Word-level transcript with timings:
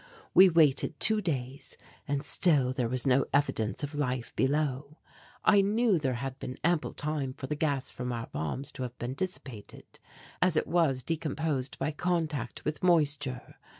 We 0.33 0.49
waited 0.49 0.99
two 0.99 1.21
days 1.21 1.77
and 2.07 2.23
still 2.25 2.73
there 2.73 2.89
was 2.89 3.05
no 3.05 3.27
evidence 3.31 3.83
of 3.83 3.93
life 3.93 4.35
below. 4.35 4.97
I 5.43 5.61
knew 5.61 5.99
there 5.99 6.15
had 6.15 6.39
been 6.39 6.57
ample 6.63 6.93
time 6.93 7.33
for 7.35 7.45
the 7.45 7.55
gas 7.55 7.91
from 7.91 8.11
our 8.11 8.25
bombs 8.25 8.71
to 8.71 8.81
have 8.81 8.97
been 8.97 9.13
dissipated, 9.13 9.99
as 10.41 10.57
it 10.57 10.65
was 10.65 11.03
decomposed 11.03 11.77
by 11.77 11.91
contact 11.91 12.65
with 12.65 12.81
moisture. 12.81 13.57